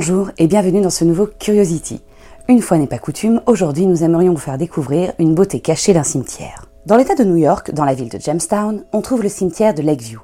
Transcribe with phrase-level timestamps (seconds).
[0.00, 2.00] Bonjour et bienvenue dans ce nouveau Curiosity.
[2.48, 6.04] Une fois n'est pas coutume, aujourd'hui nous aimerions vous faire découvrir une beauté cachée d'un
[6.04, 6.64] cimetière.
[6.86, 9.82] Dans l'état de New York, dans la ville de Jamestown, on trouve le cimetière de
[9.82, 10.20] Lakeview.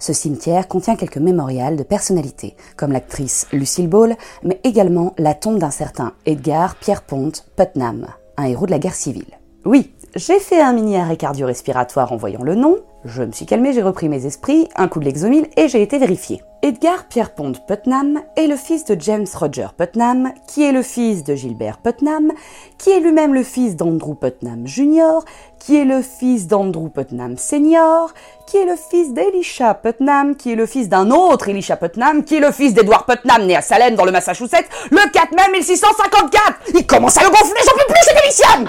[0.00, 5.60] Ce cimetière contient quelques mémorials de personnalités, comme l'actrice Lucille Ball, mais également la tombe
[5.60, 9.38] d'un certain Edgar Pierpont Putnam, un héros de la guerre civile.
[9.64, 13.72] Oui, j'ai fait un mini arrêt cardio-respiratoire en voyant le nom, je me suis calmé,
[13.72, 16.42] j'ai repris mes esprits, un coup de l'exomile et j'ai été vérifié.
[16.62, 21.34] Edgar Pierpont Putnam est le fils de James Roger Putnam, qui est le fils de
[21.34, 22.32] Gilbert Putnam,
[22.76, 25.20] qui est lui-même le fils d'Andrew Putnam Jr.,
[25.58, 28.12] qui est le fils d'Andrew Putnam Sr.,
[28.46, 32.36] qui est le fils d'Elisha Putnam, qui est le fils d'un autre Elisha Putnam, qui
[32.36, 36.40] est le fils d'Edward Putnam, né à Salem dans le Massachusetts, le 4 mai 1654
[36.74, 38.68] Il commence à le gonfler, j'en peux plus, c'est démissionne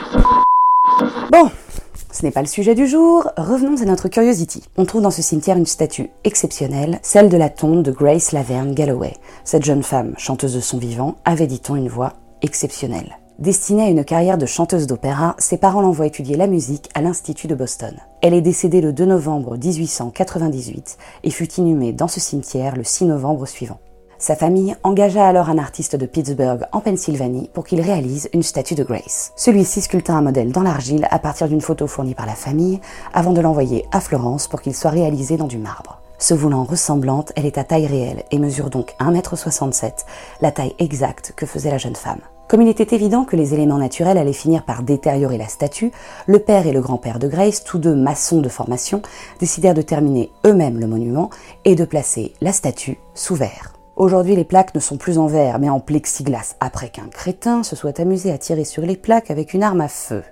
[1.32, 1.50] Bon,
[2.12, 4.64] ce n'est pas le sujet du jour, revenons à notre curiosity.
[4.78, 8.74] On trouve dans ce cimetière une statue exceptionnelle, celle de la tombe de Grace Laverne
[8.74, 9.14] Galloway.
[9.44, 13.18] Cette jeune femme, chanteuse de son vivant, avait, dit-on, une voix exceptionnelle.
[13.40, 17.48] Destinée à une carrière de chanteuse d'opéra, ses parents l'envoient étudier la musique à l'Institut
[17.48, 17.96] de Boston.
[18.22, 23.06] Elle est décédée le 2 novembre 1898 et fut inhumée dans ce cimetière le 6
[23.06, 23.80] novembre suivant.
[24.22, 28.76] Sa famille engagea alors un artiste de Pittsburgh en Pennsylvanie pour qu'il réalise une statue
[28.76, 29.34] de Grace.
[29.36, 32.80] Celui-ci sculpta un modèle dans l'argile à partir d'une photo fournie par la famille
[33.16, 36.00] avant de l'envoyer à Florence pour qu'il soit réalisé dans du marbre.
[36.20, 40.06] Se voulant ressemblante, elle est à taille réelle et mesure donc 1m67,
[40.42, 42.22] la taille exacte que faisait la jeune femme.
[42.48, 45.92] Comme il était évident que les éléments naturels allaient finir par détériorer la statue,
[46.28, 49.02] le père et le grand-père de Grace, tous deux maçons de formation,
[49.40, 51.32] décidèrent de terminer eux-mêmes le monument
[51.66, 53.81] et de placer la statue sous verre.
[54.02, 57.76] Aujourd'hui, les plaques ne sont plus en verre, mais en plexiglas, après qu'un crétin se
[57.76, 60.24] soit amusé à tirer sur les plaques avec une arme à feu.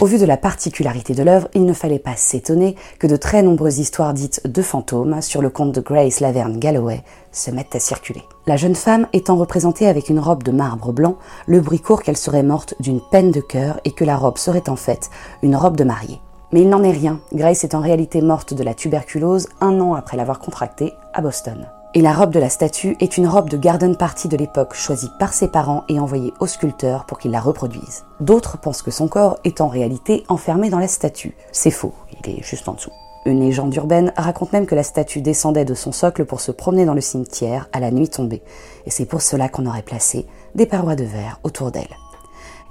[0.00, 3.42] Au vu de la particularité de l'œuvre, il ne fallait pas s'étonner que de très
[3.42, 7.80] nombreuses histoires dites de fantômes sur le compte de Grace Laverne Galloway se mettent à
[7.80, 8.22] circuler.
[8.46, 11.16] La jeune femme étant représentée avec une robe de marbre blanc,
[11.48, 14.68] le bruit court qu'elle serait morte d'une peine de cœur et que la robe serait
[14.68, 15.10] en fait
[15.42, 16.20] une robe de mariée.
[16.54, 19.94] Mais il n'en est rien, Grace est en réalité morte de la tuberculose un an
[19.94, 21.66] après l'avoir contractée à Boston.
[21.94, 25.10] Et la robe de la statue est une robe de garden party de l'époque choisie
[25.18, 28.04] par ses parents et envoyée au sculpteur pour qu'il la reproduise.
[28.20, 31.34] D'autres pensent que son corps est en réalité enfermé dans la statue.
[31.50, 31.92] C'est faux,
[32.24, 32.92] il est juste en dessous.
[33.26, 36.84] Une légende urbaine raconte même que la statue descendait de son socle pour se promener
[36.84, 38.42] dans le cimetière à la nuit tombée.
[38.86, 40.24] Et c'est pour cela qu'on aurait placé
[40.54, 41.96] des parois de verre autour d'elle.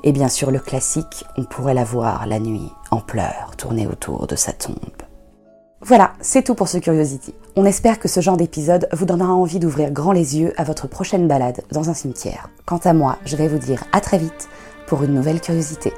[0.03, 4.27] Et bien sûr, le classique, on pourrait la voir la nuit en pleurs tourner autour
[4.27, 4.75] de sa tombe.
[5.81, 7.33] Voilà, c'est tout pour ce Curiosity.
[7.55, 10.87] On espère que ce genre d'épisode vous donnera envie d'ouvrir grand les yeux à votre
[10.87, 12.49] prochaine balade dans un cimetière.
[12.65, 14.47] Quant à moi, je vais vous dire à très vite
[14.87, 15.91] pour une nouvelle curiosité.